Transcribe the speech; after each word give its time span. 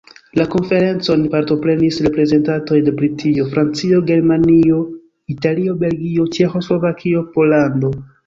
La 0.39 0.43
konferencon 0.51 1.25
partoprenis 1.33 1.99
reprezentantoj 2.05 2.79
de 2.87 2.93
Britio, 3.01 3.45
Francio, 3.53 3.99
Germanio, 4.09 4.79
Italio, 5.35 5.75
Belgio, 5.87 6.27
Ĉeĥoslovakio, 6.39 7.23
Pollando. 7.37 7.93